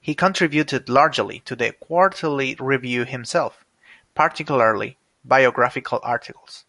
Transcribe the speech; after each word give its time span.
He 0.00 0.14
contributed 0.14 0.88
largely 0.88 1.40
to 1.40 1.54
the 1.54 1.72
"Quarterly 1.72 2.54
Review" 2.58 3.04
himself, 3.04 3.62
particularly 4.14 4.96
biographical 5.22 6.00
articles. 6.02 6.64